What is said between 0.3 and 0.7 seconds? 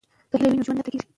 هیله وي نو